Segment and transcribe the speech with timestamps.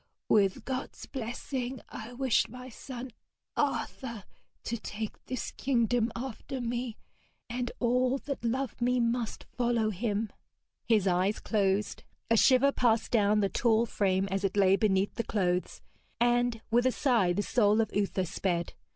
[0.29, 3.11] With God's blessing I wish my son
[3.55, 4.23] Arthur
[4.63, 6.97] to take this kingdom after me,
[7.47, 10.31] and all that love me must follow him.'
[10.87, 12.01] His eyes closed,
[12.31, 15.83] a shiver passed down the tall frame as it lay beneath the clothes,
[16.19, 18.73] and with a sigh the soul of Uther sped.